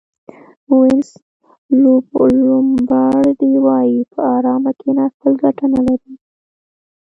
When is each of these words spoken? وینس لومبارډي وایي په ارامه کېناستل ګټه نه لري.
وینس 0.79 1.09
لومبارډي 2.43 3.53
وایي 3.65 3.99
په 4.13 4.19
ارامه 4.37 4.71
کېناستل 4.81 5.33
ګټه 5.43 5.65
نه 5.73 5.81
لري. 5.87 6.13